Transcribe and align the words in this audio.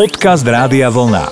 Podcast 0.00 0.48
Rádia 0.48 0.88
Vlna. 0.88 1.28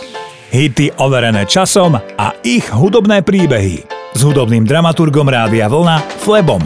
Hity 0.53 1.01
overené 1.01 1.49
časom 1.49 1.97
a 1.97 2.37
ich 2.45 2.69
hudobné 2.69 3.25
príbehy. 3.25 3.81
S 4.13 4.21
hudobným 4.21 4.69
dramaturgom 4.69 5.25
Rádia 5.25 5.73
Vlna 5.73 6.05
Flebom. 6.21 6.61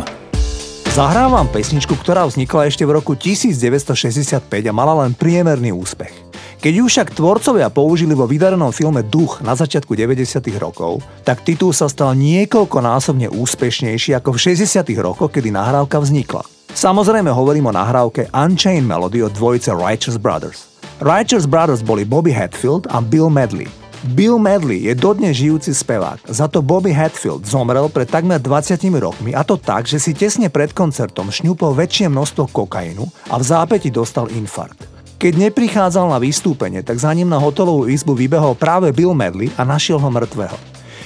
Zahrávam 0.90 1.46
pesničku, 1.46 1.94
ktorá 1.94 2.26
vznikla 2.26 2.66
ešte 2.66 2.82
v 2.82 2.98
roku 2.98 3.14
1965 3.14 4.50
a 4.50 4.72
mala 4.74 5.06
len 5.06 5.14
priemerný 5.14 5.70
úspech. 5.70 6.10
Keď 6.58 6.72
ju 6.82 6.84
však 6.90 7.14
tvorcovia 7.14 7.70
použili 7.70 8.18
vo 8.18 8.26
vydarenom 8.26 8.74
filme 8.74 9.06
Duch 9.06 9.38
na 9.38 9.54
začiatku 9.54 9.94
90. 9.94 10.42
rokov, 10.58 11.06
tak 11.22 11.46
titul 11.46 11.70
sa 11.70 11.86
stal 11.86 12.18
niekoľkonásobne 12.18 13.30
úspešnejší 13.30 14.18
ako 14.18 14.34
v 14.34 14.58
60. 14.58 14.90
rokoch, 14.98 15.30
kedy 15.30 15.54
nahrávka 15.54 16.02
vznikla. 16.02 16.42
Samozrejme 16.74 17.30
hovorím 17.30 17.70
o 17.70 17.76
nahrávke 17.78 18.26
Unchained 18.34 18.90
Melody 18.90 19.22
od 19.22 19.30
dvojice 19.38 19.70
Righteous 19.70 20.18
Brothers. 20.18 20.71
Righteous 21.00 21.48
Brothers 21.48 21.80
boli 21.80 22.04
Bobby 22.04 22.34
Hatfield 22.34 22.84
a 22.92 23.00
Bill 23.00 23.32
Medley. 23.32 23.70
Bill 24.12 24.36
Medley 24.36 24.90
je 24.90 24.98
dodnes 24.98 25.32
žijúci 25.38 25.72
spevák, 25.72 26.26
za 26.26 26.50
to 26.50 26.58
Bobby 26.58 26.90
Hatfield 26.90 27.46
zomrel 27.46 27.86
pred 27.86 28.10
takmer 28.10 28.42
20 28.42 28.82
rokmi 28.98 29.30
a 29.30 29.46
to 29.46 29.54
tak, 29.54 29.86
že 29.86 30.02
si 30.02 30.10
tesne 30.10 30.50
pred 30.50 30.74
koncertom 30.74 31.30
šňupol 31.30 31.78
väčšie 31.78 32.10
množstvo 32.10 32.50
kokainu 32.50 33.06
a 33.30 33.38
v 33.38 33.44
zápäti 33.46 33.88
dostal 33.94 34.26
infarkt. 34.34 34.84
Keď 35.22 35.48
neprichádzal 35.48 36.10
na 36.10 36.18
vystúpenie, 36.18 36.82
tak 36.82 36.98
za 36.98 37.14
ním 37.14 37.30
na 37.30 37.38
hotelovú 37.38 37.86
izbu 37.86 38.18
vybehol 38.18 38.58
práve 38.58 38.90
Bill 38.90 39.14
Medley 39.14 39.54
a 39.54 39.62
našiel 39.62 40.02
ho 40.02 40.10
mŕtvého. 40.10 40.58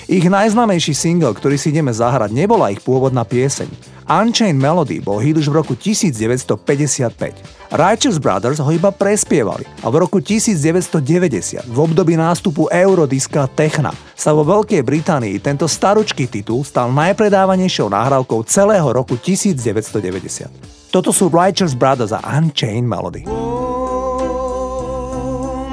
Ich 0.09 0.25
najznámejší 0.25 0.97
single, 0.97 1.37
ktorý 1.37 1.61
si 1.61 1.69
ideme 1.69 1.92
zahrať, 1.92 2.33
nebola 2.33 2.73
ich 2.73 2.80
pôvodná 2.80 3.28
pieseň. 3.28 3.95
Unchained 4.06 4.62
Melody 4.62 5.02
bol 5.02 5.19
hit 5.19 5.34
už 5.34 5.51
v 5.51 5.55
roku 5.59 5.74
1955. 5.74 6.55
Righteous 7.74 8.23
Brothers 8.23 8.62
ho 8.62 8.70
iba 8.70 8.95
prespievali 8.95 9.66
a 9.83 9.91
v 9.91 9.98
roku 9.98 10.23
1990, 10.23 11.66
v 11.66 11.78
období 11.83 12.14
nástupu 12.14 12.70
Eurodiska 12.70 13.50
Techna, 13.59 13.91
sa 14.14 14.30
vo 14.30 14.47
Veľkej 14.47 14.86
Británii 14.86 15.42
tento 15.42 15.66
staručký 15.66 16.31
titul 16.31 16.62
stal 16.62 16.94
najpredávanejšou 16.94 17.91
nahrávkou 17.91 18.47
celého 18.47 18.86
roku 18.94 19.19
1990. 19.19 20.94
Toto 20.94 21.11
sú 21.11 21.27
Righteous 21.27 21.75
Brothers 21.75 22.14
a 22.14 22.22
Unchained 22.22 22.86
Melody. 22.86 23.27
Oh, 23.27 24.22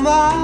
my. 0.02 0.43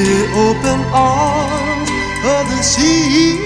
open 0.47 0.81
arms 0.93 1.91
of 2.25 2.45
the 2.49 2.63
sea. 2.63 3.39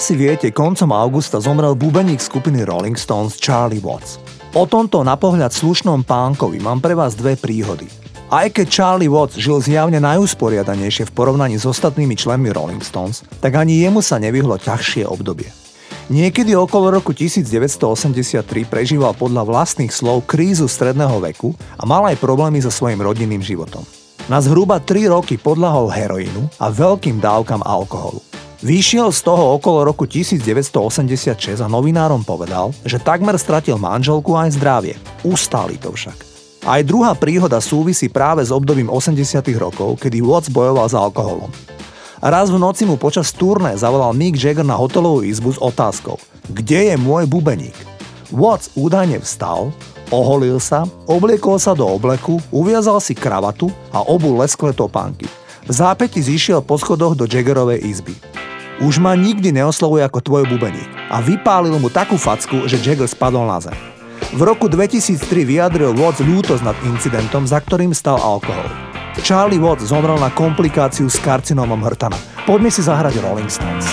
Asi 0.00 0.16
viete, 0.16 0.48
koncom 0.48 0.96
augusta 0.96 1.44
zomrel 1.44 1.76
bubeník 1.76 2.24
skupiny 2.24 2.64
Rolling 2.64 2.96
Stones 2.96 3.36
Charlie 3.36 3.84
Watts. 3.84 4.16
O 4.56 4.64
tomto 4.64 5.04
na 5.04 5.12
pohľad 5.12 5.52
slušnom 5.52 6.08
pánkovi 6.08 6.56
mám 6.56 6.80
pre 6.80 6.96
vás 6.96 7.12
dve 7.12 7.36
príhody. 7.36 7.84
Aj 8.32 8.48
keď 8.48 8.64
Charlie 8.72 9.12
Watts 9.12 9.36
žil 9.36 9.60
zjavne 9.60 10.00
najúsporiadanejšie 10.00 11.04
v 11.04 11.12
porovnaní 11.12 11.60
s 11.60 11.68
ostatnými 11.68 12.16
členmi 12.16 12.48
Rolling 12.48 12.80
Stones, 12.80 13.20
tak 13.44 13.60
ani 13.60 13.84
jemu 13.84 14.00
sa 14.00 14.16
nevyhlo 14.16 14.56
ťažšie 14.56 15.04
obdobie. 15.04 15.52
Niekedy 16.08 16.56
okolo 16.56 16.96
roku 16.96 17.12
1983 17.12 18.40
prežíval 18.72 19.12
podľa 19.12 19.44
vlastných 19.44 19.92
slov 19.92 20.24
krízu 20.24 20.64
stredného 20.64 21.20
veku 21.28 21.52
a 21.76 21.84
mal 21.84 22.08
aj 22.08 22.16
problémy 22.16 22.64
so 22.64 22.72
svojím 22.72 23.04
rodinným 23.04 23.44
životom. 23.44 23.84
Na 24.32 24.40
zhruba 24.40 24.80
3 24.80 25.12
roky 25.12 25.36
podľahol 25.36 25.92
heroínu 25.92 26.48
a 26.56 26.72
veľkým 26.72 27.20
dávkam 27.20 27.60
alkoholu. 27.60 28.29
Vyšiel 28.60 29.08
z 29.08 29.24
toho 29.24 29.56
okolo 29.56 29.88
roku 29.88 30.04
1986 30.04 31.64
a 31.64 31.68
novinárom 31.68 32.20
povedal, 32.20 32.76
že 32.84 33.00
takmer 33.00 33.40
stratil 33.40 33.80
manželku 33.80 34.36
aj 34.36 34.52
zdravie. 34.52 35.00
Ustáli 35.24 35.80
to 35.80 35.88
však. 35.96 36.12
Aj 36.68 36.84
druhá 36.84 37.16
príhoda 37.16 37.56
súvisí 37.64 38.12
práve 38.12 38.44
s 38.44 38.52
obdobím 38.52 38.92
80 38.92 39.16
rokov, 39.56 39.96
kedy 40.04 40.20
Watts 40.20 40.52
bojoval 40.52 40.92
s 40.92 40.92
alkoholom. 40.92 41.48
Raz 42.20 42.52
v 42.52 42.60
noci 42.60 42.84
mu 42.84 43.00
počas 43.00 43.32
turné 43.32 43.80
zavolal 43.80 44.12
Mick 44.12 44.36
Jagger 44.36 44.68
na 44.68 44.76
hotelovú 44.76 45.24
izbu 45.24 45.56
s 45.56 45.58
otázkou 45.58 46.20
Kde 46.52 46.92
je 46.92 46.94
môj 47.00 47.24
bubeník? 47.24 47.72
Watts 48.28 48.76
údajne 48.76 49.24
vstal, 49.24 49.72
oholil 50.12 50.60
sa, 50.60 50.84
obliekol 51.08 51.56
sa 51.56 51.72
do 51.72 51.88
obleku, 51.88 52.36
uviazal 52.52 53.00
si 53.00 53.16
kravatu 53.16 53.72
a 53.88 54.04
obul 54.04 54.36
lesklé 54.36 54.76
topánky. 54.76 55.39
V 55.66 55.72
zápäti 55.72 56.24
zišiel 56.24 56.64
po 56.64 56.80
schodoch 56.80 57.12
do 57.12 57.28
Jaggerovej 57.28 57.84
izby. 57.84 58.16
Už 58.80 58.96
ma 58.96 59.12
nikdy 59.12 59.52
neoslovuje 59.52 60.00
ako 60.00 60.24
tvoj 60.24 60.44
bubeník 60.48 60.88
a 61.12 61.20
vypálil 61.20 61.76
mu 61.76 61.92
takú 61.92 62.16
facku, 62.16 62.64
že 62.64 62.80
Jagger 62.80 63.04
spadol 63.04 63.44
na 63.44 63.60
zem. 63.60 63.76
V 64.32 64.40
roku 64.40 64.70
2003 64.70 65.20
vyjadril 65.44 65.92
Watts 65.98 66.24
ľútosť 66.24 66.64
nad 66.64 66.76
incidentom, 66.86 67.44
za 67.44 67.60
ktorým 67.60 67.92
stal 67.92 68.16
alkohol. 68.16 68.64
Charlie 69.20 69.60
Watts 69.60 69.90
zomrel 69.90 70.16
na 70.16 70.32
komplikáciu 70.32 71.10
s 71.12 71.20
karcinómom 71.20 71.82
hrtana. 71.82 72.16
Poďme 72.48 72.72
si 72.72 72.80
zahrať 72.80 73.20
Rolling 73.20 73.50
Stones. 73.52 73.90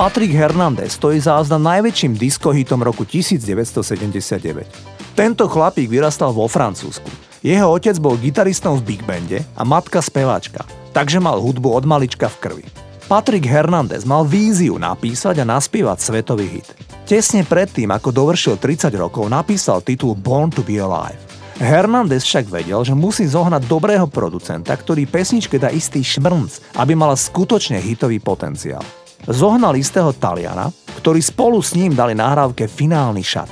Patrick 0.00 0.32
Hernandez 0.32 0.96
stojí 0.96 1.20
zázna 1.20 1.60
najväčším 1.60 2.16
diskohitom 2.16 2.80
roku 2.80 3.04
1979. 3.04 4.64
Tento 5.12 5.44
chlapík 5.44 5.92
vyrastal 5.92 6.32
vo 6.32 6.48
Francúzsku. 6.48 7.04
Jeho 7.44 7.68
otec 7.68 8.00
bol 8.00 8.16
gitaristom 8.16 8.80
v 8.80 8.96
big 8.96 9.04
bande 9.04 9.44
a 9.52 9.60
matka 9.60 10.00
speváčka, 10.00 10.64
takže 10.96 11.20
mal 11.20 11.36
hudbu 11.36 11.76
od 11.76 11.84
malička 11.84 12.32
v 12.32 12.36
krvi. 12.40 12.64
Patrick 13.12 13.44
Hernandez 13.44 14.08
mal 14.08 14.24
víziu 14.24 14.80
napísať 14.80 15.44
a 15.44 15.44
naspievať 15.44 16.00
svetový 16.00 16.48
hit. 16.48 16.72
Tesne 17.04 17.44
predtým, 17.44 17.92
ako 17.92 18.08
dovršil 18.08 18.56
30 18.56 18.96
rokov, 18.96 19.28
napísal 19.28 19.84
titul 19.84 20.16
Born 20.16 20.48
to 20.48 20.64
be 20.64 20.80
Alive. 20.80 21.20
Hernandez 21.60 22.24
však 22.24 22.48
vedel, 22.48 22.80
že 22.88 22.96
musí 22.96 23.28
zohnať 23.28 23.68
dobrého 23.68 24.08
producenta, 24.08 24.72
ktorý 24.72 25.04
pesničke 25.04 25.60
dá 25.60 25.68
istý 25.68 26.00
šmrnc, 26.00 26.80
aby 26.80 26.96
mala 26.96 27.20
skutočne 27.20 27.76
hitový 27.84 28.16
potenciál 28.16 28.80
zohnal 29.28 29.76
istého 29.76 30.14
Taliana, 30.14 30.72
ktorý 31.00 31.20
spolu 31.20 31.60
s 31.60 31.76
ním 31.76 31.96
dali 31.96 32.16
nahrávke 32.16 32.68
finálny 32.68 33.24
šat. 33.24 33.50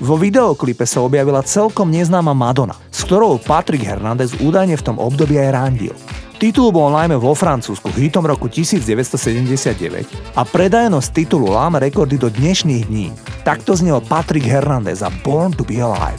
Vo 0.00 0.16
videoklipe 0.16 0.88
sa 0.88 1.04
objavila 1.04 1.44
celkom 1.44 1.92
neznáma 1.92 2.32
Madonna, 2.32 2.72
s 2.88 3.04
ktorou 3.04 3.36
Patrick 3.36 3.84
Hernandez 3.84 4.32
údajne 4.40 4.74
v 4.74 4.84
tom 4.86 4.96
období 4.96 5.36
aj 5.36 5.50
randil. 5.52 5.94
Titul 6.40 6.72
bol 6.72 6.88
najmä 6.88 7.20
vo 7.20 7.36
Francúzsku 7.36 7.92
hitom 7.92 8.24
roku 8.24 8.48
1979 8.48 10.08
a 10.32 10.40
predajnosť 10.40 11.08
titulu 11.12 11.52
láme 11.52 11.84
rekordy 11.84 12.16
do 12.16 12.32
dnešných 12.32 12.88
dní. 12.88 13.12
Takto 13.44 13.76
znel 13.76 14.00
Patrick 14.00 14.48
Hernandez 14.48 15.04
a 15.04 15.12
Born 15.20 15.52
to 15.52 15.68
be 15.68 15.84
Alive. 15.84 16.16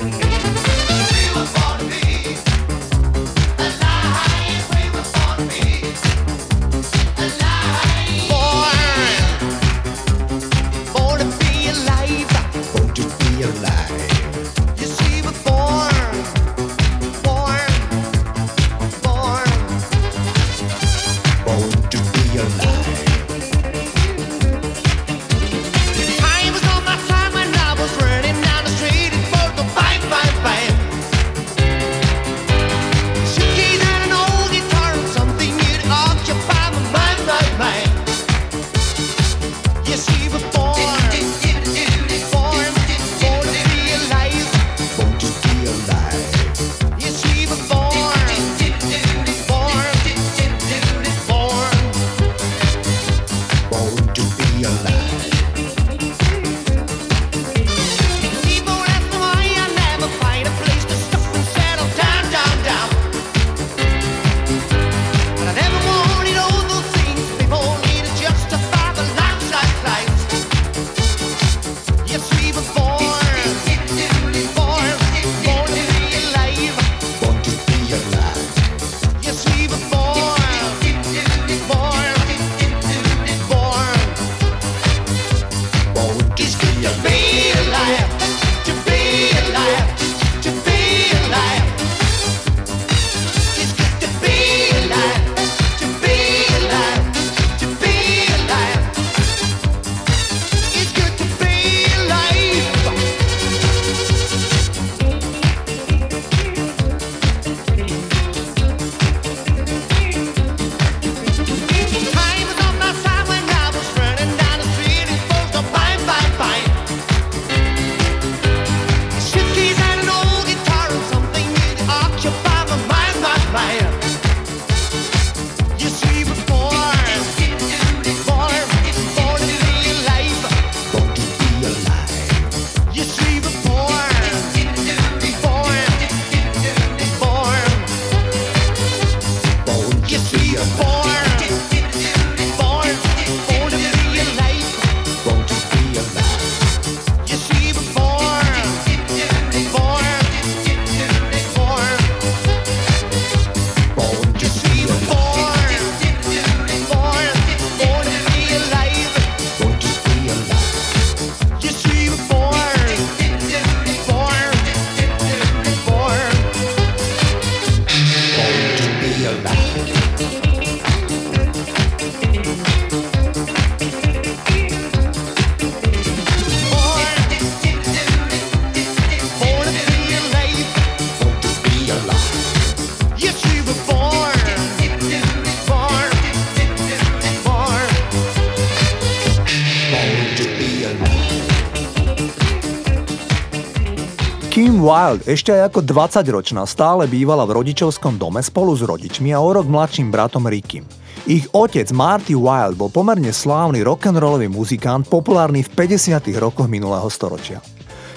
Wild 195.11 195.27
ešte 195.27 195.51
aj 195.51 195.75
ako 195.75 195.79
20-ročná 195.83 196.63
stále 196.63 197.03
bývala 197.03 197.43
v 197.43 197.59
rodičovskom 197.59 198.15
dome 198.15 198.39
spolu 198.39 198.71
s 198.79 198.87
rodičmi 198.87 199.35
a 199.35 199.43
o 199.43 199.51
rok 199.51 199.67
mladším 199.67 200.07
bratom 200.07 200.47
Rickym. 200.47 200.87
Ich 201.27 201.51
otec 201.51 201.91
Marty 201.91 202.31
Wild 202.31 202.79
bol 202.79 202.87
pomerne 202.87 203.35
slávny 203.35 203.83
rock'n'rollový 203.83 204.47
muzikant, 204.47 205.03
populárny 205.03 205.67
v 205.67 205.69
50. 205.75 206.15
rokoch 206.39 206.71
minulého 206.71 207.11
storočia. 207.11 207.59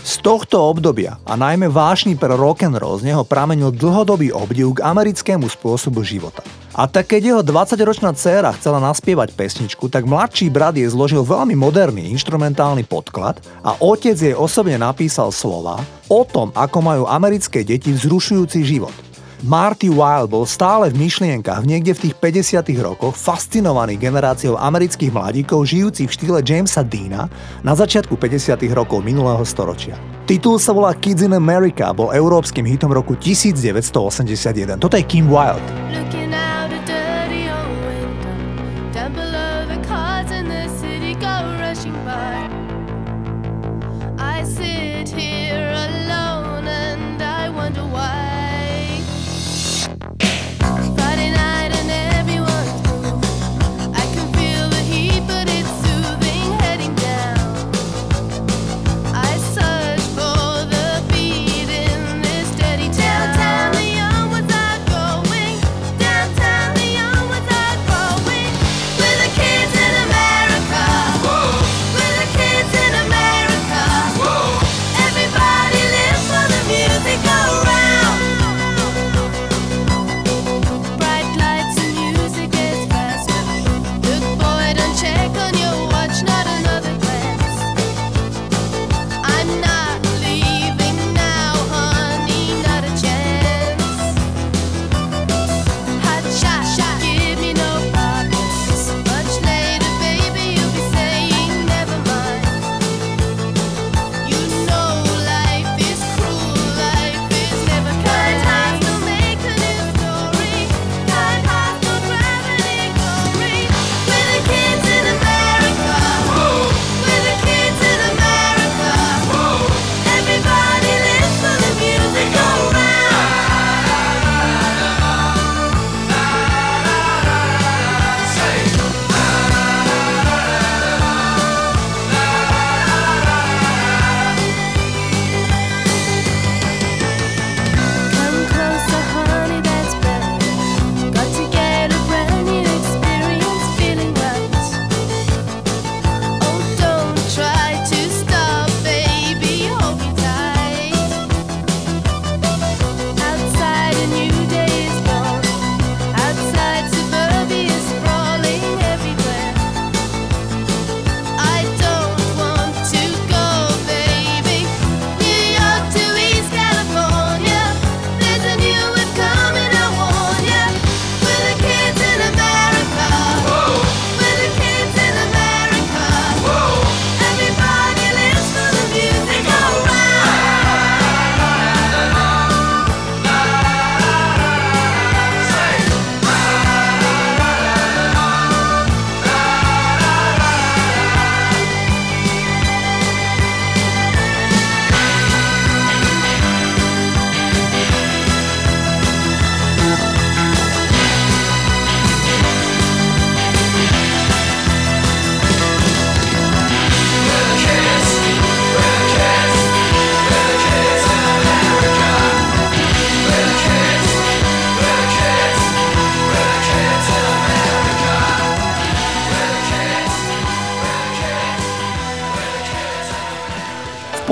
Z 0.06 0.22
tohto 0.22 0.70
obdobia 0.70 1.18
a 1.26 1.34
najmä 1.34 1.66
vášny 1.66 2.14
pre 2.14 2.30
rock'n'roll 2.30 3.02
z 3.02 3.10
neho 3.10 3.26
pramenil 3.26 3.74
dlhodobý 3.74 4.30
obdiv 4.30 4.78
k 4.78 4.86
americkému 4.86 5.50
spôsobu 5.50 6.06
života. 6.06 6.46
A 6.74 6.90
tak 6.90 7.14
keď 7.14 7.22
jeho 7.22 7.42
20-ročná 7.46 8.10
dcéra 8.18 8.50
chcela 8.58 8.82
naspievať 8.82 9.30
pesničku, 9.38 9.86
tak 9.86 10.10
mladší 10.10 10.50
brat 10.50 10.74
jej 10.74 10.90
zložil 10.90 11.22
veľmi 11.22 11.54
moderný 11.54 12.10
instrumentálny 12.10 12.82
podklad 12.82 13.38
a 13.62 13.78
otec 13.78 14.18
jej 14.18 14.34
osobne 14.34 14.74
napísal 14.74 15.30
slova 15.30 15.78
o 16.10 16.26
tom, 16.26 16.50
ako 16.50 16.78
majú 16.82 17.02
americké 17.06 17.62
deti 17.62 17.94
vzrušujúci 17.94 18.66
život. 18.66 18.94
Marty 19.44 19.92
Wild 19.92 20.32
bol 20.32 20.48
stále 20.48 20.88
v 20.88 21.04
myšlienkach 21.04 21.68
niekde 21.68 21.92
v 21.92 22.08
tých 22.08 22.14
50 22.16 22.64
rokoch 22.80 23.12
fascinovaný 23.12 24.00
generáciou 24.00 24.56
amerických 24.56 25.12
mladíkov 25.12 25.68
žijúcich 25.68 26.08
v 26.08 26.16
štýle 26.16 26.40
Jamesa 26.40 26.80
Deana 26.80 27.28
na 27.60 27.76
začiatku 27.76 28.16
50 28.16 28.56
rokov 28.72 29.04
minulého 29.04 29.44
storočia. 29.44 30.00
Titul 30.24 30.56
sa 30.56 30.72
volá 30.72 30.96
Kids 30.96 31.22
in 31.22 31.36
America 31.36 31.92
bol 31.92 32.08
európskym 32.10 32.64
hitom 32.64 32.88
roku 32.88 33.20
1981. 33.20 34.80
Toto 34.80 34.96
je 34.96 35.04
Kim 35.04 35.28
Wilde. 35.28 36.23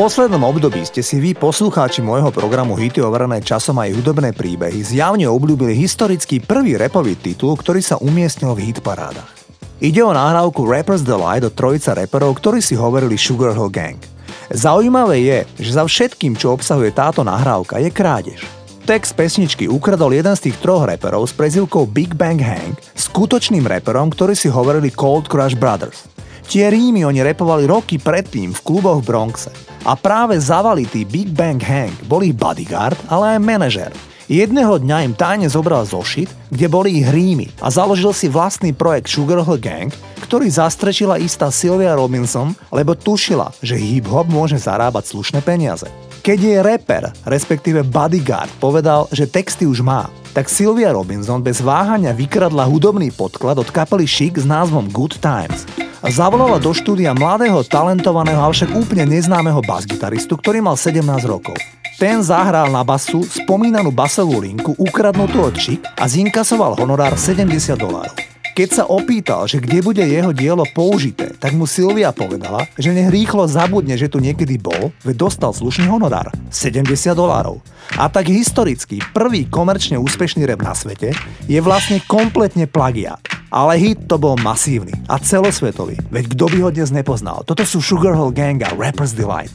Poslednom 0.02 0.42
období 0.42 0.82
ste 0.82 0.98
si 0.98 1.22
vy, 1.22 1.30
poslucháči 1.30 2.02
môjho 2.02 2.34
programu 2.34 2.74
Hity 2.74 2.98
overené 2.98 3.38
časom 3.38 3.78
aj 3.78 3.94
hudobné 3.94 4.34
príbehy, 4.34 4.82
zjavne 4.82 5.30
obľúbili 5.30 5.78
historický 5.78 6.42
prvý 6.42 6.74
repový 6.74 7.14
titul, 7.14 7.54
ktorý 7.54 7.78
sa 7.78 8.02
umiestnil 8.02 8.50
v 8.58 8.66
hitparádach. 8.74 9.30
Ide 9.78 10.02
o 10.02 10.10
nahrávku 10.10 10.66
Rappers 10.66 11.06
Delight 11.06 11.46
od 11.46 11.54
trojica 11.54 11.94
reperov, 11.94 12.34
ktorí 12.34 12.58
si 12.58 12.74
hovorili 12.74 13.14
Sugar 13.14 13.54
Hill 13.54 13.70
Gang. 13.70 14.02
Zaujímavé 14.50 15.22
je, 15.22 15.38
že 15.62 15.78
za 15.78 15.86
všetkým, 15.86 16.34
čo 16.34 16.50
obsahuje 16.50 16.90
táto 16.90 17.22
nahrávka, 17.22 17.78
je 17.78 17.94
krádež. 17.94 18.42
Text 18.82 19.14
pesničky 19.14 19.70
ukradol 19.70 20.18
jeden 20.18 20.34
z 20.34 20.50
tých 20.50 20.58
troch 20.58 20.82
reperov 20.82 21.30
s 21.30 21.32
prezivkou 21.38 21.86
Big 21.86 22.18
Bang 22.18 22.42
Hank, 22.42 22.74
skutočným 22.98 23.62
reperom, 23.70 24.10
ktorí 24.10 24.34
si 24.34 24.50
hovorili 24.50 24.90
Cold 24.90 25.30
Crush 25.30 25.54
Brothers. 25.54 26.11
Tie 26.52 26.68
rímy 26.68 27.08
oni 27.08 27.24
repovali 27.24 27.64
roky 27.64 27.96
predtým 27.96 28.52
v 28.52 28.60
kluboch 28.60 29.00
v 29.00 29.08
Bronxe. 29.08 29.48
A 29.88 29.96
práve 29.96 30.36
zavalitý 30.36 31.08
Big 31.08 31.32
Bang 31.32 31.56
Hank 31.56 31.96
bol 32.04 32.20
ich 32.20 32.36
bodyguard, 32.36 33.00
ale 33.08 33.32
aj 33.32 33.38
manažer. 33.40 33.88
Jedného 34.28 34.76
dňa 34.76 35.08
im 35.08 35.16
tajne 35.16 35.48
zobral 35.48 35.88
zošit, 35.88 36.28
kde 36.52 36.68
boli 36.68 37.00
ich 37.00 37.08
rímy 37.08 37.48
a 37.64 37.72
založil 37.72 38.12
si 38.12 38.28
vlastný 38.28 38.76
projekt 38.76 39.08
Sugar 39.08 39.40
Hill 39.40 39.64
Gang, 39.64 39.88
ktorý 40.28 40.52
zastrečila 40.52 41.16
istá 41.16 41.48
Sylvia 41.48 41.96
Robinson, 41.96 42.52
lebo 42.68 42.92
tušila, 43.00 43.56
že 43.64 43.80
hip-hop 43.80 44.28
môže 44.28 44.60
zarábať 44.60 45.08
slušné 45.08 45.40
peniaze. 45.40 45.88
Keď 46.22 46.38
jej 46.38 46.62
rapper, 46.62 47.10
respektíve 47.26 47.82
bodyguard, 47.82 48.46
povedal, 48.62 49.10
že 49.10 49.26
texty 49.26 49.66
už 49.66 49.82
má, 49.82 50.06
tak 50.30 50.46
Sylvia 50.46 50.94
Robinson 50.94 51.42
bez 51.42 51.58
váhania 51.58 52.14
vykradla 52.14 52.62
hudobný 52.62 53.10
podklad 53.10 53.58
od 53.58 53.66
kapely 53.74 54.06
Chic 54.06 54.38
s 54.38 54.46
názvom 54.46 54.86
Good 54.86 55.18
Times 55.18 55.66
zavolala 56.06 56.62
do 56.62 56.70
štúdia 56.70 57.10
mladého, 57.10 57.66
talentovaného, 57.66 58.38
avšak 58.38 58.70
úplne 58.70 59.18
neznámeho 59.18 59.66
basgitaristu, 59.66 60.38
ktorý 60.38 60.62
mal 60.62 60.78
17 60.78 61.02
rokov. 61.26 61.58
Ten 61.98 62.22
zahral 62.22 62.70
na 62.70 62.86
basu 62.86 63.26
spomínanú 63.26 63.90
basovú 63.90 64.46
linku 64.46 64.78
ukradnutú 64.78 65.42
od 65.42 65.58
Chic 65.58 65.82
a 65.98 66.06
zinkasoval 66.06 66.78
honorár 66.78 67.18
70 67.18 67.74
dolárov. 67.74 68.31
Keď 68.52 68.68
sa 68.68 68.84
opýtal, 68.84 69.48
že 69.48 69.64
kde 69.64 69.80
bude 69.80 70.04
jeho 70.04 70.28
dielo 70.36 70.68
použité, 70.76 71.32
tak 71.40 71.56
mu 71.56 71.64
Silvia 71.64 72.12
povedala, 72.12 72.68
že 72.76 72.92
nech 72.92 73.08
rýchlo 73.08 73.48
zabudne, 73.48 73.96
že 73.96 74.12
tu 74.12 74.20
niekedy 74.20 74.60
bol, 74.60 74.92
veď 75.08 75.24
dostal 75.24 75.56
slušný 75.56 75.88
honorár 75.88 76.28
70 76.52 76.84
dolárov. 77.16 77.64
A 77.96 78.12
tak 78.12 78.28
historicky 78.28 79.00
prvý 79.16 79.48
komerčne 79.48 79.96
úspešný 79.96 80.44
rap 80.44 80.60
na 80.60 80.76
svete 80.76 81.16
je 81.48 81.58
vlastne 81.64 82.04
kompletne 82.04 82.68
plagiat. 82.68 83.24
Ale 83.48 83.80
hit 83.80 84.04
to 84.04 84.20
bol 84.20 84.36
masívny 84.36 84.92
a 85.08 85.16
celosvetový, 85.16 85.96
veď 86.12 86.36
kto 86.36 86.44
by 86.52 86.58
ho 86.60 86.70
dnes 86.72 86.92
nepoznal. 86.92 87.44
Toto 87.48 87.64
sú 87.64 87.80
Sugar 87.80 88.12
Hill 88.12 88.36
Gang 88.36 88.60
a 88.64 88.72
Rapper's 88.76 89.16
Delight. 89.16 89.52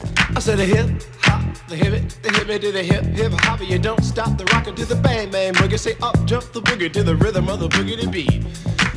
The 1.68 1.76
hip 1.76 2.00
the 2.24 2.32
hip 2.32 2.48
to 2.62 2.72
the 2.72 2.80
hip, 2.80 3.04
hip 3.12 3.32
hop, 3.44 3.60
you 3.60 3.76
don't 3.76 4.00
stop 4.00 4.38
the 4.38 4.48
rockin' 4.56 4.74
to 4.80 4.88
the 4.88 4.96
bang 4.96 5.28
bang 5.28 5.52
boogie. 5.52 5.76
Say 5.76 5.94
up, 6.00 6.16
jump 6.24 6.48
the 6.56 6.64
boogie 6.64 6.88
to 6.88 7.04
the 7.04 7.14
rhythm 7.14 7.48
of 7.52 7.60
the 7.60 7.68
boogie 7.68 8.00
to 8.00 8.08
beat. 8.08 8.40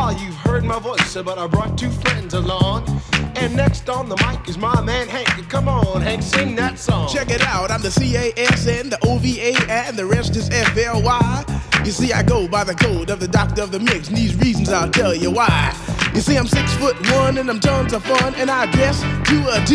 far 0.00 0.12
you've 0.14 0.36
heard 0.36 0.64
my 0.64 0.78
voice, 0.78 1.14
but 1.22 1.36
I 1.38 1.46
brought 1.46 1.76
two 1.76 1.90
friends 1.90 2.32
along. 2.32 2.88
And 3.36 3.54
next 3.54 3.88
on 3.90 4.08
the 4.08 4.16
mic 4.24 4.48
is 4.48 4.56
my 4.56 4.80
man 4.80 5.06
Hank. 5.08 5.28
Come 5.50 5.68
on, 5.68 6.00
Hank, 6.00 6.22
sing 6.22 6.56
that 6.56 6.78
song. 6.78 7.06
Check 7.12 7.28
it 7.28 7.42
out, 7.42 7.70
I'm 7.70 7.82
the 7.82 7.90
C-A-S-N, 7.90 8.88
the 8.88 8.98
O-V-A, 9.06 9.52
and 9.68 9.96
the 9.98 10.06
rest 10.06 10.36
is 10.36 10.48
F-L-Y. 10.48 11.60
You 11.84 11.92
see, 11.92 12.12
I 12.12 12.22
go 12.22 12.48
by 12.48 12.64
the 12.64 12.74
code 12.74 13.10
of 13.10 13.20
the 13.20 13.28
doctor 13.28 13.62
of 13.62 13.72
the 13.72 13.80
mix, 13.80 14.08
and 14.08 14.16
these 14.16 14.34
reasons 14.36 14.70
I'll 14.70 14.90
tell 14.90 15.14
you 15.14 15.30
why. 15.30 15.74
You 16.14 16.20
see, 16.22 16.36
I'm 16.36 16.46
six 16.46 16.72
foot 16.74 16.96
one, 17.12 17.36
and 17.36 17.50
I'm 17.50 17.60
tons 17.60 17.92
of 17.92 18.02
fun, 18.02 18.34
and 18.36 18.50
I 18.50 18.70
dress 18.72 19.00
to 19.02 19.36
a 19.56 19.58
T. 19.66 19.74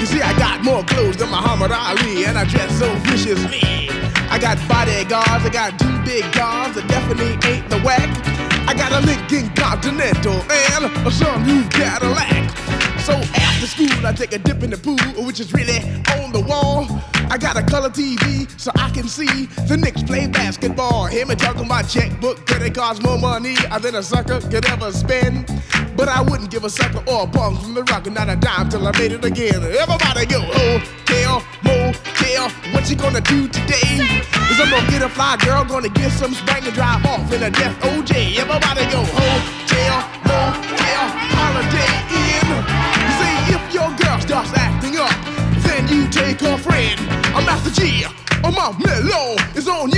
You 0.00 0.06
see, 0.06 0.20
I 0.20 0.32
got 0.38 0.62
more 0.62 0.82
clothes 0.84 1.16
than 1.16 1.30
Muhammad 1.30 1.72
Ali, 1.72 2.24
and 2.26 2.36
I 2.36 2.44
dress 2.44 2.70
so 2.78 2.88
viciously. 3.08 3.88
I 4.30 4.38
got 4.38 4.56
bodyguards, 4.68 5.44
I 5.44 5.50
got 5.50 5.78
two 5.78 5.96
big 6.04 6.24
guns 6.34 6.74
that 6.76 6.86
definitely 6.86 7.32
ain't 7.50 7.68
the 7.70 7.80
whack. 7.80 8.47
I 8.68 8.74
got 8.74 8.92
a 8.92 9.00
Lincoln 9.06 9.48
Continental 9.54 10.34
and 10.34 10.84
a 10.84 11.10
sunroof 11.10 11.70
Cadillac. 11.70 12.50
So 13.00 13.14
after 13.14 13.66
school, 13.66 14.06
I 14.06 14.12
take 14.12 14.34
a 14.34 14.38
dip 14.38 14.62
in 14.62 14.68
the 14.68 14.76
pool, 14.76 15.24
which 15.24 15.40
is 15.40 15.54
really 15.54 15.78
on 16.20 16.32
the 16.32 16.44
wall. 16.46 16.86
I 17.30 17.38
got 17.38 17.56
a 17.56 17.62
color 17.62 17.88
TV 17.88 18.46
so 18.60 18.70
I 18.74 18.90
can 18.90 19.08
see 19.08 19.46
the 19.66 19.78
Knicks 19.78 20.02
play 20.02 20.26
basketball. 20.26 21.06
Him 21.06 21.30
and 21.30 21.40
talking 21.40 21.66
my 21.66 21.80
checkbook, 21.80 22.46
credit 22.46 22.66
it 22.66 22.74
cost 22.74 23.02
more 23.02 23.18
money 23.18 23.56
than 23.80 23.94
a 23.94 24.02
sucker 24.02 24.38
could 24.42 24.68
ever 24.68 24.92
spend? 24.92 25.48
But 25.98 26.08
I 26.08 26.22
wouldn't 26.22 26.48
give 26.48 26.62
a 26.62 26.70
sucker 26.70 27.02
or 27.10 27.24
a 27.24 27.26
bum 27.26 27.56
from 27.56 27.74
the 27.74 27.82
rock, 27.82 28.06
and 28.06 28.14
not 28.14 28.28
a 28.28 28.36
dime 28.36 28.68
till 28.68 28.86
I 28.86 28.96
made 28.96 29.10
it 29.10 29.24
again. 29.24 29.56
Everybody 29.56 30.26
go, 30.26 30.38
oh, 30.38 30.78
hotel, 30.78 31.42
motel, 31.66 32.48
what 32.70 32.88
you 32.88 32.94
gonna 32.94 33.20
do 33.20 33.48
today? 33.48 33.98
Is 34.46 34.60
I'm 34.62 34.70
gonna 34.70 34.88
get 34.92 35.02
a 35.02 35.08
fly 35.08 35.36
girl, 35.38 35.64
gonna 35.64 35.88
get 35.88 36.12
some 36.12 36.32
spank 36.34 36.66
and 36.66 36.74
drive 36.74 37.04
off 37.04 37.32
in 37.32 37.42
a 37.42 37.50
death 37.50 37.74
OJ. 37.82 38.38
Everybody 38.38 38.86
go, 38.94 39.02
hotel, 39.10 39.98
motel, 40.22 41.04
holiday 41.34 41.90
in. 42.14 42.46
See 43.18 43.58
if 43.58 43.74
your 43.74 43.90
girl 43.98 44.20
starts 44.20 44.54
acting 44.54 44.98
up, 45.02 45.10
then 45.66 45.88
you 45.88 46.06
take 46.10 46.38
her 46.42 46.56
friend. 46.58 46.94
I'm 47.34 47.44
Master 47.44 47.74
G. 47.74 48.04
Oh, 48.44 48.52
my 48.52 48.70
mellow 48.78 49.34
is 49.56 49.66
on 49.66 49.90
you, 49.90 49.97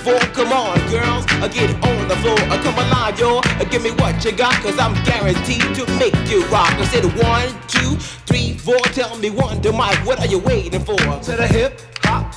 four. 0.00 0.18
Come 0.32 0.52
on, 0.52 0.78
girls, 0.90 1.24
I 1.44 1.48
get 1.48 1.70
on 1.84 2.08
the 2.08 2.16
floor. 2.16 2.38
I 2.50 2.56
come 2.62 2.74
alive, 2.74 3.18
yo. 3.18 3.40
And 3.60 3.62
uh, 3.62 3.64
give 3.70 3.82
me 3.82 3.90
what 3.92 4.24
you 4.24 4.32
got, 4.32 4.54
cause 4.62 4.78
I'm 4.78 4.94
guaranteed 5.04 5.62
to 5.76 5.86
make 5.98 6.16
you 6.28 6.44
rock. 6.46 6.72
I 6.74 6.84
said 6.86 7.04
one, 7.18 7.48
two, 7.68 7.96
three, 8.26 8.54
four. 8.54 8.80
Tell 8.96 9.16
me 9.18 9.30
one 9.30 9.60
to 9.62 9.72
Mike, 9.72 10.04
what 10.06 10.18
are 10.20 10.26
you 10.26 10.38
waiting 10.38 10.80
for? 10.84 10.96
To 10.96 11.32
the 11.36 11.46
hip 11.46 11.80
hop, 12.02 12.29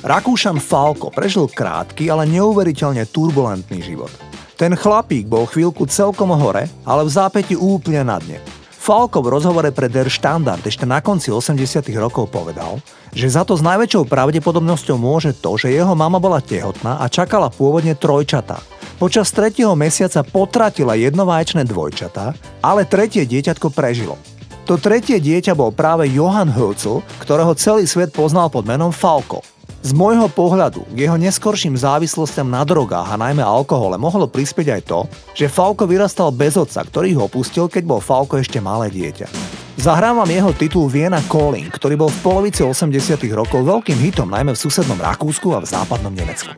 Rakúšan 0.00 0.56
Falko 0.64 1.12
prežil 1.12 1.44
krátky, 1.44 2.08
ale 2.08 2.24
neuveriteľne 2.24 3.04
turbulentný 3.12 3.84
život. 3.84 4.08
Ten 4.56 4.72
chlapík 4.72 5.28
bol 5.28 5.44
chvíľku 5.44 5.84
celkom 5.88 6.32
hore, 6.32 6.68
ale 6.88 7.02
v 7.04 7.10
zápäti 7.12 7.52
úplne 7.52 8.04
na 8.04 8.16
dne. 8.16 8.40
Falko 8.80 9.20
v 9.20 9.36
rozhovore 9.36 9.68
pre 9.76 9.92
Der 9.92 10.08
Standard 10.08 10.64
ešte 10.64 10.88
na 10.88 11.04
konci 11.04 11.28
80 11.28 11.84
rokov 12.00 12.32
povedal, 12.32 12.80
že 13.12 13.28
za 13.28 13.44
to 13.44 13.52
s 13.52 13.60
najväčšou 13.60 14.08
pravdepodobnosťou 14.08 14.96
môže 14.96 15.36
to, 15.36 15.60
že 15.60 15.68
jeho 15.68 15.92
mama 15.92 16.16
bola 16.16 16.40
tehotná 16.40 16.96
a 16.96 17.04
čakala 17.12 17.52
pôvodne 17.52 17.92
trojčatá. 17.92 18.56
Počas 18.96 19.28
tretieho 19.36 19.76
mesiaca 19.76 20.24
potratila 20.24 20.96
jednovaječné 20.96 21.68
dvojčatá, 21.68 22.32
ale 22.64 22.88
tretie 22.88 23.28
dieťatko 23.28 23.68
prežilo. 23.68 24.16
To 24.64 24.80
tretie 24.80 25.20
dieťa 25.20 25.52
bol 25.52 25.76
práve 25.76 26.08
Johann 26.08 26.48
Hölzel, 26.48 27.04
ktorého 27.20 27.52
celý 27.56 27.84
svet 27.84 28.16
poznal 28.16 28.48
pod 28.48 28.64
menom 28.64 28.96
Falko. 28.96 29.44
Z 29.80 29.96
môjho 29.96 30.28
pohľadu 30.28 30.84
k 30.92 31.08
jeho 31.08 31.16
neskorším 31.16 31.72
závislostiam 31.72 32.44
na 32.52 32.60
drogách 32.68 33.08
a 33.08 33.16
najmä 33.16 33.40
alkohole 33.40 33.96
mohlo 33.96 34.28
prispieť 34.28 34.68
aj 34.76 34.82
to, 34.84 35.00
že 35.32 35.48
Falko 35.48 35.88
vyrastal 35.88 36.28
bez 36.28 36.60
otca, 36.60 36.84
ktorý 36.84 37.16
ho 37.16 37.32
opustil, 37.32 37.64
keď 37.64 37.88
bol 37.88 38.00
Falko 38.04 38.36
ešte 38.36 38.60
malé 38.60 38.92
dieťa. 38.92 39.32
Zahrám 39.80 40.20
vám 40.20 40.28
jeho 40.28 40.52
titul 40.52 40.84
Vienna 40.92 41.24
Calling, 41.24 41.72
ktorý 41.72 41.96
bol 41.96 42.12
v 42.12 42.20
polovici 42.20 42.60
80 42.60 42.92
rokov 43.32 43.64
veľkým 43.64 43.96
hitom 43.96 44.28
najmä 44.28 44.52
v 44.52 44.60
susednom 44.60 45.00
Rakúsku 45.00 45.48
a 45.56 45.64
v 45.64 45.72
západnom 45.72 46.12
Nemecku. 46.12 46.52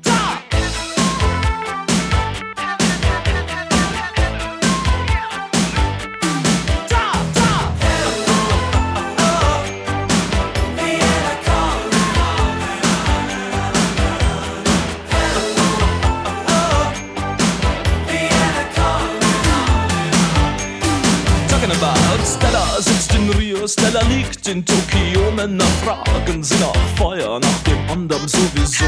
Stella 23.92 24.08
liegt 24.08 24.48
in 24.48 24.64
Tokio, 24.64 25.30
Männer 25.32 25.66
fragen 25.84 26.42
sie 26.42 26.54
nach 26.54 26.72
Feuer, 26.96 27.38
nach 27.38 27.62
dem 27.64 27.90
anderen 27.90 28.26
sowieso. 28.26 28.86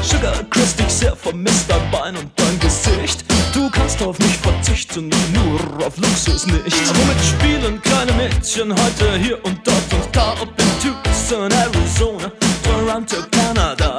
Sugar 0.00 0.42
küsst 0.44 0.80
dich 0.80 0.88
sehr 0.88 1.14
vermisst 1.14 1.70
dein 1.70 1.90
Bein 1.90 2.16
und 2.16 2.30
dein 2.36 2.58
Gesicht. 2.58 3.26
Du 3.52 3.68
kannst 3.68 4.02
auf 4.02 4.18
mich 4.20 4.38
verzichten, 4.38 5.10
nur 5.34 5.86
auf 5.86 5.98
Luxus 5.98 6.46
nicht. 6.46 6.64
Womit 6.64 7.22
spielen 7.22 7.82
kleine 7.82 8.12
Mädchen 8.12 8.72
heute 8.72 9.18
hier 9.18 9.44
und 9.44 9.58
dort 9.66 9.92
und 9.92 10.16
da? 10.16 10.34
Ob 10.40 10.48
in 10.58 10.66
Tucson, 10.80 11.52
Arizona, 11.52 12.32
Toronto, 12.64 13.16
Kanada. 13.30 13.98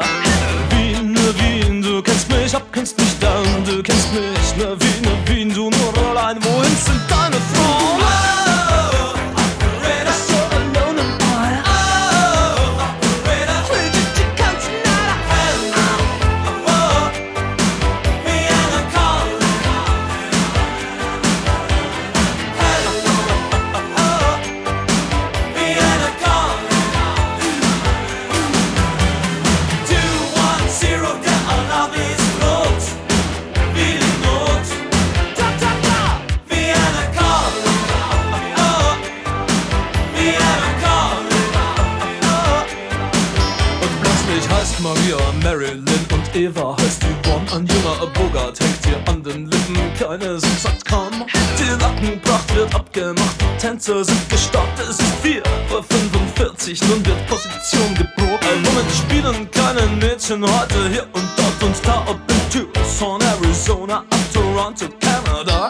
Bogart 48.07 48.59
hängt 48.59 48.85
dir 48.85 49.11
an 49.11 49.23
den 49.23 49.49
Lippen, 49.49 49.77
keine 49.97 50.39
Sucht 50.39 50.61
sagt 50.61 50.85
komm. 50.89 51.25
Die 51.59 51.81
Lackenpracht 51.81 52.55
wird 52.55 52.73
abgemacht, 52.75 53.35
Tänzer 53.59 54.03
sind 54.03 54.29
gestartet, 54.29 54.87
es 54.89 54.99
ist 54.99 55.15
4 55.21 55.41
Uhr 55.71 55.83
45, 55.83 56.81
nun 56.83 57.05
wird 57.05 57.27
Position 57.27 57.95
geprobt. 57.95 58.45
Womit 58.63 58.91
spielen 58.91 59.49
kleine 59.51 59.87
Mädchen 59.95 60.43
heute 60.43 60.89
hier 60.89 61.07
und 61.13 61.27
dort 61.37 61.63
und 61.63 61.75
da, 61.85 62.03
ob 62.07 62.19
in 62.29 62.49
Tucson, 62.51 63.21
Arizona, 63.21 63.99
ab 63.99 64.33
Toronto, 64.33 64.85
Kanada. 64.99 65.69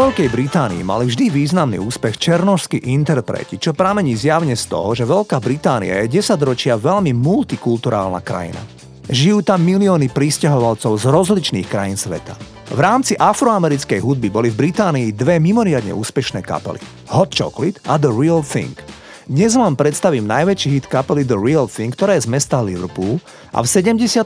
Veľkej 0.00 0.32
Británii 0.32 0.80
mali 0.80 1.12
vždy 1.12 1.28
významný 1.28 1.76
úspech 1.76 2.16
černožskí 2.16 2.88
interpreti, 2.88 3.60
čo 3.60 3.76
pramení 3.76 4.16
zjavne 4.16 4.56
z 4.56 4.64
toho, 4.64 4.96
že 4.96 5.04
Veľká 5.04 5.36
Británia 5.44 6.00
je 6.00 6.16
10 6.24 6.40
ročia 6.40 6.80
veľmi 6.80 7.12
multikulturálna 7.12 8.24
krajina. 8.24 8.64
Žijú 9.12 9.44
tam 9.44 9.60
milióny 9.60 10.08
pristahovalcov 10.08 10.96
z 10.96 11.04
rozličných 11.04 11.68
krajín 11.68 12.00
sveta. 12.00 12.32
V 12.72 12.80
rámci 12.80 13.12
afroamerickej 13.12 14.00
hudby 14.00 14.32
boli 14.32 14.48
v 14.48 14.72
Británii 14.72 15.12
dve 15.12 15.36
mimoriadne 15.36 15.92
úspešné 15.92 16.40
kapely. 16.48 16.80
Hot 17.12 17.36
Chocolate 17.36 17.76
a 17.84 18.00
The 18.00 18.08
Real 18.08 18.40
Thing. 18.40 18.72
Dnes 19.28 19.52
vám 19.52 19.76
predstavím 19.76 20.24
najväčší 20.24 20.80
hit 20.80 20.86
kapely 20.88 21.28
The 21.28 21.36
Real 21.36 21.68
Thing, 21.68 21.92
ktorá 21.92 22.16
je 22.16 22.24
z 22.24 22.32
mesta 22.32 22.64
Liverpool 22.64 23.20
a 23.52 23.60
v 23.60 23.68
76. 23.68 24.16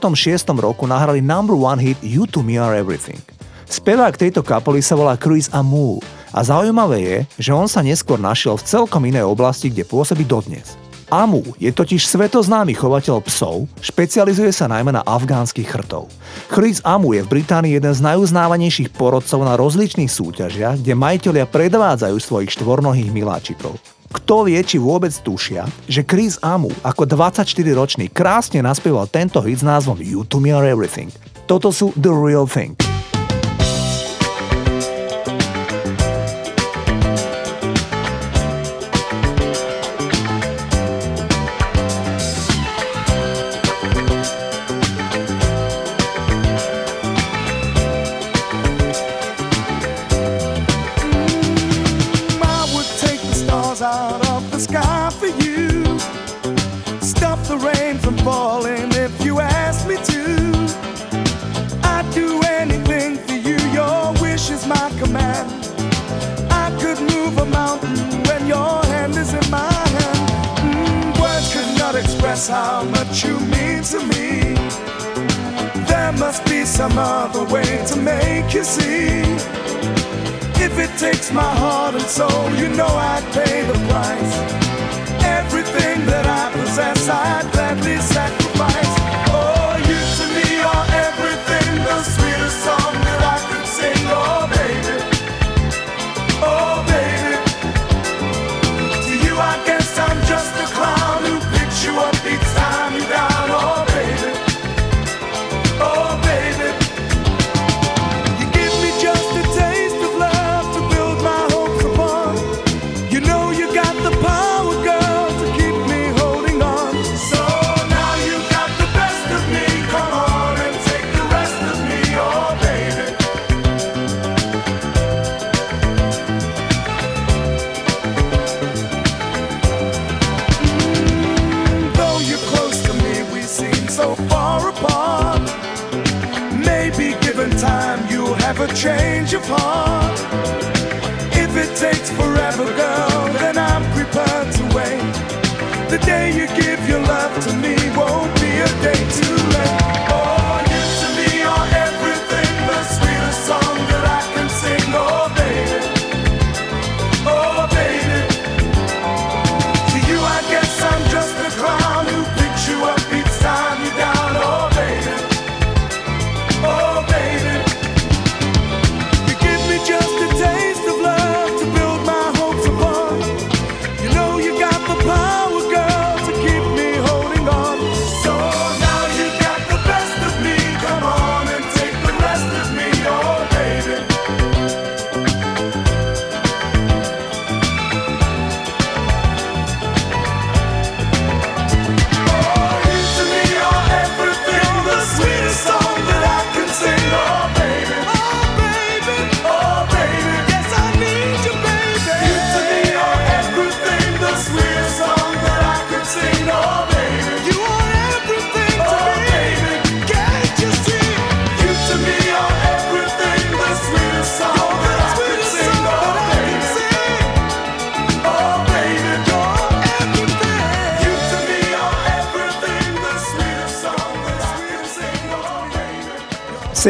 roku 0.54 0.86
nahrali 0.86 1.18
number 1.18 1.58
one 1.58 1.82
hit 1.82 1.98
You 1.98 2.30
To 2.30 2.46
Me 2.46 2.62
Are 2.62 2.78
Everything. 2.78 3.18
Spevák 3.64 4.14
tejto 4.20 4.44
kapely 4.44 4.84
sa 4.84 4.94
volá 4.94 5.16
Chris 5.16 5.48
Amu 5.48 6.00
a 6.34 6.40
zaujímavé 6.44 6.98
je, 7.00 7.18
že 7.48 7.52
on 7.56 7.68
sa 7.70 7.80
neskôr 7.80 8.20
našiel 8.20 8.60
v 8.60 8.66
celkom 8.66 9.02
inej 9.08 9.24
oblasti, 9.24 9.72
kde 9.72 9.88
pôsobí 9.88 10.26
dodnes. 10.26 10.76
Amu 11.12 11.44
je 11.60 11.70
totiž 11.70 12.10
svetoznámy 12.10 12.74
chovateľ 12.74 13.22
psov, 13.28 13.70
špecializuje 13.78 14.50
sa 14.50 14.66
najmä 14.66 14.90
na 14.90 15.04
afgánskych 15.04 15.68
chrtov. 15.68 16.08
Chris 16.48 16.80
Amu 16.82 17.14
je 17.14 17.22
v 17.22 17.38
Británii 17.38 17.76
jeden 17.76 17.92
z 17.92 18.00
najuznávanejších 18.02 18.90
porodcov 18.96 19.40
na 19.44 19.54
rozličných 19.54 20.10
súťažiach, 20.10 20.80
kde 20.80 20.98
majiteľia 20.98 21.46
predvádzajú 21.46 22.16
svojich 22.18 22.50
štvornohých 22.56 23.14
miláčikov. 23.14 23.76
Kto 24.14 24.46
vie, 24.46 24.58
či 24.62 24.78
vôbec 24.78 25.10
tušia, 25.10 25.66
že 25.90 26.06
Chris 26.06 26.38
Amu 26.40 26.70
ako 26.86 27.06
24-ročný 27.06 28.10
krásne 28.14 28.62
naspieval 28.62 29.10
tento 29.10 29.42
hit 29.42 29.62
s 29.62 29.66
názvom 29.66 29.98
You 29.98 30.22
To 30.30 30.38
Me 30.38 30.54
Are 30.54 30.66
Everything. 30.66 31.10
Toto 31.50 31.74
sú 31.74 31.90
The 31.98 32.14
Real 32.14 32.46
Thing. 32.46 32.93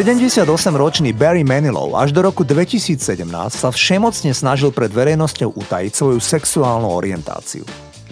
78-ročný 0.04 1.16
Barry 1.16 1.40
Manilow 1.40 1.96
až 1.96 2.12
do 2.12 2.20
roku 2.20 2.44
2017 2.44 3.24
sa 3.48 3.72
všemocne 3.72 4.36
snažil 4.36 4.68
pred 4.68 4.92
verejnosťou 4.92 5.56
utajiť 5.56 5.92
svoju 5.96 6.20
sexuálnu 6.20 6.92
orientáciu. 6.92 7.64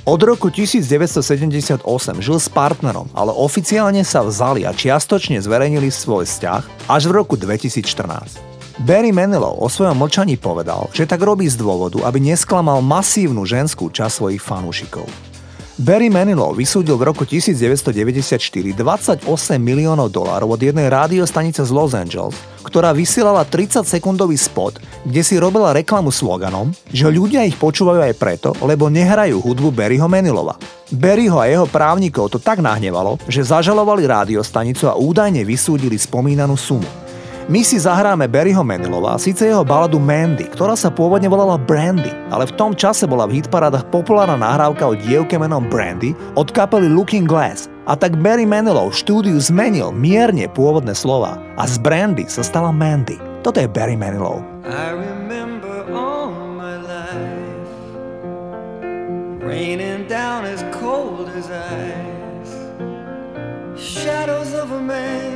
Od 0.09 0.16
roku 0.24 0.48
1978 0.48 1.85
žil 2.24 2.38
s 2.40 2.48
partnerom, 2.48 3.12
ale 3.12 3.37
oficiálne 3.37 4.00
sa 4.09 4.24
vzali 4.24 4.64
a 4.64 4.72
čiastočne 4.72 5.37
zverejnili 5.44 5.92
svoj 5.92 6.24
vzťah 6.24 6.88
až 6.88 7.12
v 7.12 7.12
roku 7.12 7.37
2014. 7.37 7.85
Barry 8.88 9.12
Manilow 9.12 9.61
o 9.61 9.68
svojom 9.68 10.00
mlčaní 10.00 10.40
povedal, 10.40 10.88
že 10.96 11.05
tak 11.05 11.20
robí 11.20 11.44
z 11.44 11.61
dôvodu, 11.61 12.00
aby 12.09 12.24
nesklamal 12.24 12.81
masívnu 12.81 13.44
ženskú 13.44 13.92
časť 13.92 14.16
svojich 14.16 14.40
fanúšikov. 14.40 15.32
Barry 15.80 16.12
Manilow 16.12 16.52
vysúdil 16.52 17.00
v 17.00 17.08
roku 17.08 17.24
1994 17.24 18.37
28 18.76 19.24
miliónov 19.56 20.12
dolárov 20.12 20.52
od 20.52 20.61
jednej 20.61 20.92
rádiostanice 20.92 21.64
z 21.64 21.72
Los 21.72 21.96
Angeles, 21.96 22.37
ktorá 22.61 22.92
vysielala 22.92 23.48
30-sekundový 23.48 24.37
spot, 24.37 24.85
kde 25.08 25.24
si 25.24 25.40
robila 25.40 25.72
reklamu 25.72 26.12
sloganom, 26.12 26.76
že 26.92 27.08
ľudia 27.08 27.48
ich 27.48 27.56
počúvajú 27.56 28.04
aj 28.04 28.14
preto, 28.20 28.52
lebo 28.61 28.92
nehrajú 28.92 29.40
hudbu 29.40 29.72
Barryho 29.72 30.12
Manilowa. 30.12 30.61
Barryho 30.92 31.40
a 31.40 31.48
jeho 31.48 31.64
právnikov 31.64 32.28
to 32.28 32.37
tak 32.37 32.61
nahnevalo, 32.61 33.16
že 33.24 33.40
zažalovali 33.40 34.04
rádiostanicu 34.04 34.92
a 34.92 35.00
údajne 35.00 35.40
vysúdili 35.40 35.96
spomínanú 35.96 36.52
sumu. 36.52 36.85
My 37.50 37.66
si 37.66 37.74
zahráme 37.74 38.31
Barryho 38.31 38.62
Manilova, 38.62 39.18
síce 39.18 39.50
jeho 39.50 39.66
baladu 39.66 39.98
Mandy, 39.98 40.46
ktorá 40.46 40.78
sa 40.78 40.94
pôvodne 40.94 41.26
volala 41.26 41.59
Brandy, 41.59 42.14
ale 42.31 42.46
v 42.46 42.55
tom 42.55 42.70
čase 42.70 43.02
bola 43.02 43.26
v 43.26 43.42
hitparádach 43.42 43.90
populárna 43.90 44.38
nahrávka 44.38 44.87
o 44.87 44.94
dievke 44.94 45.35
menom 45.35 45.66
Brandy 45.66 46.14
od 46.38 46.55
kapely 46.55 46.87
Looking 46.87 47.26
Glass. 47.26 47.66
A 47.90 47.98
tak 47.98 48.14
Barry 48.22 48.46
Manilow 48.46 48.94
v 48.94 48.98
štúdiu 49.02 49.35
zmenil 49.42 49.90
mierne 49.90 50.46
pôvodné 50.55 50.94
slova 50.94 51.35
a 51.59 51.66
z 51.66 51.83
Brandy 51.83 52.31
sa 52.31 52.46
stala 52.46 52.70
Mandy. 52.70 53.18
Toto 53.42 53.59
je 53.59 53.66
Barry 53.66 53.98
Manilow. 53.98 54.38
I 54.62 54.94
remember 54.94 55.83
all 55.90 56.31
my 56.55 56.78
life 56.78 57.66
Raining 59.42 60.07
down 60.07 60.46
as 60.46 60.62
cold 60.70 61.26
as 61.35 61.50
ice 61.50 62.55
Shadows 63.74 64.55
of 64.55 64.70
a 64.70 64.78
man 64.78 65.32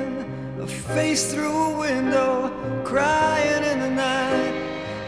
face 0.95 1.33
through 1.33 1.53
a 1.53 1.79
window, 1.79 2.51
crying 2.85 3.65
in 3.65 3.81
the 3.81 3.91
night. 3.91 4.55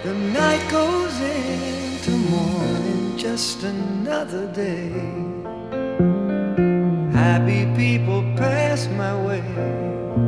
The 0.03 0.15
night 0.15 0.71
goes 0.71 1.21
into 1.21 2.11
morning, 2.11 3.17
just 3.17 3.63
another 3.63 4.47
day. 4.53 4.91
Happy 7.13 7.67
people 7.77 8.23
pass 8.37 8.89
my 8.89 9.15
way. 9.25 10.28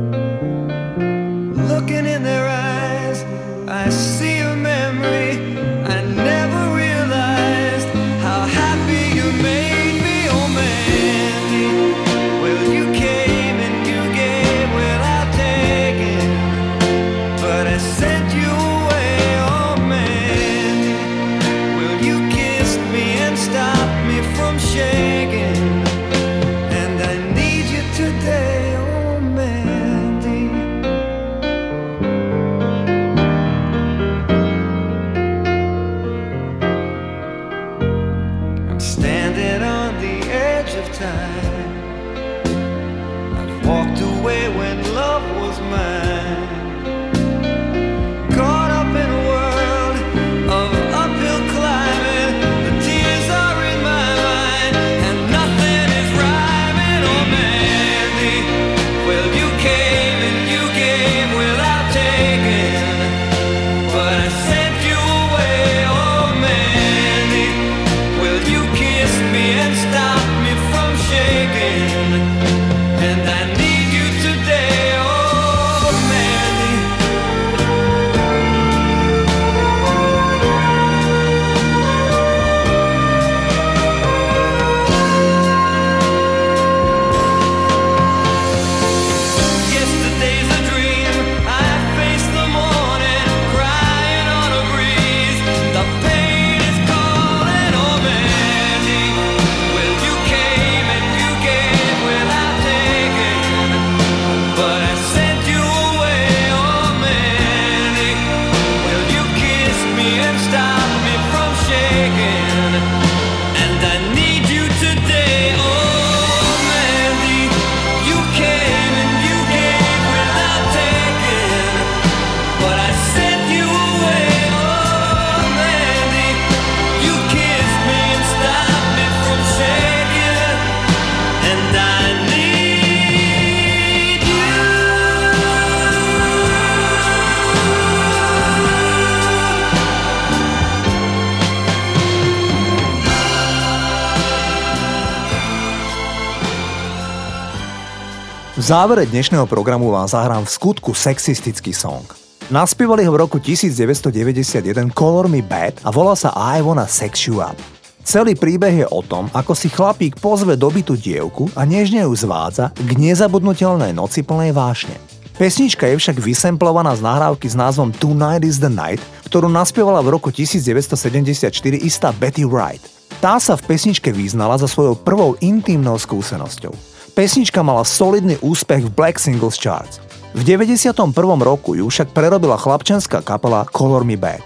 Závere 148.71 149.03
dnešného 149.03 149.51
programu 149.51 149.91
vám 149.91 150.07
zahrám 150.07 150.47
v 150.47 150.55
skutku 150.55 150.95
sexistický 150.95 151.75
song. 151.75 152.07
Naspievali 152.47 153.03
ho 153.03 153.11
v 153.11 153.19
roku 153.19 153.35
1991 153.35 154.95
Color 154.95 155.27
Me 155.27 155.43
Bad 155.43 155.83
a 155.83 155.91
volá 155.91 156.15
sa 156.15 156.31
I 156.31 156.63
Wanna 156.63 156.87
Sex 156.87 157.27
You 157.27 157.43
Up. 157.43 157.59
Celý 158.07 158.31
príbeh 158.31 158.71
je 158.71 158.87
o 158.87 159.03
tom, 159.03 159.27
ako 159.35 159.51
si 159.59 159.67
chlapík 159.67 160.15
pozve 160.23 160.55
dobytú 160.55 160.95
dievku 160.95 161.51
a 161.51 161.67
nežne 161.67 162.07
ju 162.07 162.15
zvádza 162.15 162.71
k 162.71 162.95
nezabudnutelnej 162.95 163.91
noci 163.91 164.23
plnej 164.23 164.55
vášne. 164.55 164.95
Pesnička 165.35 165.91
je 165.91 165.99
však 165.99 166.23
vysemplovaná 166.23 166.95
z 166.95 167.03
nahrávky 167.03 167.51
s 167.51 167.59
názvom 167.59 167.91
Tonight 167.91 168.47
is 168.47 168.55
the 168.55 168.71
Night, 168.71 169.03
ktorú 169.27 169.51
naspievala 169.51 169.99
v 169.99 170.15
roku 170.15 170.31
1974 170.31 171.51
istá 171.75 172.15
Betty 172.15 172.47
Wright. 172.47 172.79
Tá 173.19 173.35
sa 173.35 173.59
v 173.59 173.67
pesničke 173.67 174.15
vyznala 174.15 174.55
za 174.55 174.71
svojou 174.71 174.95
prvou 174.95 175.35
intimnou 175.43 175.99
skúsenosťou. 175.99 176.90
Pesnička 177.11 177.59
mala 177.59 177.83
solidný 177.83 178.39
úspech 178.39 178.87
v 178.87 178.91
Black 178.95 179.19
Singles 179.19 179.59
Charts. 179.59 179.99
V 180.31 180.47
91. 180.47 181.11
roku 181.43 181.75
ju 181.75 181.83
však 181.91 182.15
prerobila 182.15 182.55
chlapčenská 182.55 183.19
kapela 183.19 183.67
Color 183.67 184.07
Me 184.07 184.15
Bad. 184.15 184.39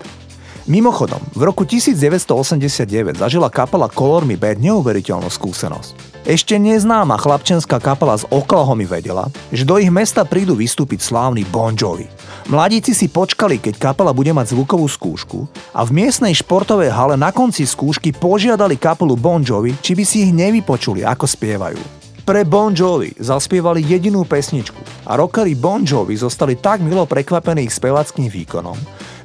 Mimochodom, 0.66 1.22
v 1.38 1.46
roku 1.46 1.62
1989 1.62 3.22
zažila 3.22 3.54
kapela 3.54 3.86
Color 3.86 4.26
Me 4.26 4.34
Bad 4.34 4.58
neuveriteľnú 4.66 5.30
skúsenosť. 5.30 5.94
Ešte 6.26 6.58
neznáma 6.58 7.22
chlapčenská 7.22 7.78
kapela 7.78 8.18
z 8.18 8.26
Oklahomy 8.34 8.90
vedela, 8.90 9.30
že 9.54 9.62
do 9.62 9.78
ich 9.78 9.94
mesta 9.94 10.26
prídu 10.26 10.58
vystúpiť 10.58 11.06
slávny 11.06 11.46
Bon 11.46 11.78
Jovi. 11.78 12.10
Mladíci 12.50 12.98
si 12.98 13.06
počkali, 13.06 13.62
keď 13.62 13.78
kapela 13.78 14.10
bude 14.10 14.34
mať 14.34 14.58
zvukovú 14.58 14.90
skúšku 14.90 15.46
a 15.70 15.86
v 15.86 16.02
miestnej 16.02 16.34
športovej 16.34 16.90
hale 16.90 17.14
na 17.14 17.30
konci 17.30 17.62
skúšky 17.62 18.10
požiadali 18.10 18.74
kapelu 18.74 19.14
Bon 19.14 19.46
Jovi, 19.46 19.78
či 19.86 19.94
by 19.94 20.02
si 20.02 20.26
ich 20.26 20.34
nevypočuli, 20.34 21.06
ako 21.06 21.30
spievajú. 21.30 22.05
Pre 22.26 22.42
Bon 22.42 22.74
Jovi 22.74 23.14
zaspievali 23.22 23.86
jedinú 23.86 24.26
pesničku 24.26 25.06
a 25.06 25.14
rockeri 25.14 25.54
Bon 25.54 25.86
Jovi 25.86 26.18
zostali 26.18 26.58
tak 26.58 26.82
milo 26.82 27.06
prekvapení 27.06 27.70
ich 27.70 27.78
spevackým 27.78 28.34
výkonom, 28.34 28.74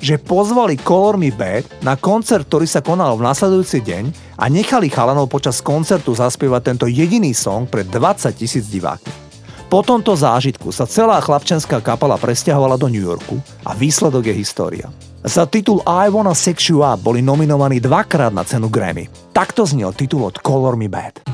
že 0.05 0.21
pozvali 0.21 0.77
Color 0.77 1.17
Me 1.17 1.33
Bad 1.33 1.65
na 1.81 1.97
koncert, 1.97 2.45
ktorý 2.45 2.69
sa 2.69 2.85
konal 2.85 3.17
v 3.17 3.25
nasledujúci 3.25 3.81
deň 3.81 4.05
a 4.37 4.53
nechali 4.53 4.93
chalanov 4.93 5.33
počas 5.33 5.65
koncertu 5.65 6.13
zaspievať 6.13 6.61
tento 6.61 6.85
jediný 6.85 7.33
song 7.33 7.65
pred 7.65 7.89
20 7.89 8.37
tisíc 8.37 8.69
divákmi. 8.69 9.33
Po 9.73 9.81
tomto 9.81 10.13
zážitku 10.13 10.69
sa 10.69 10.85
celá 10.85 11.25
chlapčenská 11.25 11.81
kapela 11.81 12.21
presťahovala 12.21 12.77
do 12.77 12.93
New 12.93 13.01
Yorku 13.01 13.41
a 13.65 13.73
výsledok 13.73 14.29
je 14.29 14.35
história. 14.37 14.87
Za 15.25 15.49
titul 15.49 15.81
I 15.89 16.13
Wanna 16.13 16.37
Sex 16.37 16.69
You 16.69 16.85
Up 16.85 17.01
boli 17.01 17.25
nominovaní 17.25 17.81
dvakrát 17.81 18.37
na 18.37 18.45
cenu 18.45 18.69
Grammy. 18.69 19.09
Takto 19.33 19.65
znel 19.65 19.97
titul 19.97 20.29
od 20.29 20.37
Color 20.37 20.77
Me 20.77 20.93
Bad. 20.93 21.25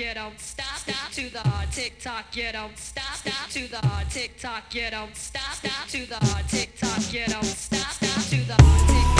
You 0.00 0.14
don't 0.14 0.39
stop, 0.92 1.12
to 1.12 1.30
the 1.30 1.66
tick 1.70 2.00
tock, 2.00 2.36
you 2.36 2.52
don't 2.52 2.76
stop, 2.76 3.14
stop 3.14 3.48
to 3.50 3.70
the 3.70 4.04
tick 4.10 4.38
tock, 4.38 4.74
you 4.74 4.90
don't 4.90 5.14
stop, 5.16 5.52
stop 5.54 5.88
to 5.88 6.06
the 6.06 6.44
tick 6.48 6.78
tock, 6.78 7.12
you 7.12 7.26
don't 7.26 7.44
stop, 7.44 7.92
stop 7.92 8.24
to 8.24 8.36
the 8.36 8.56
tick 8.56 9.16
tock. 9.16 9.19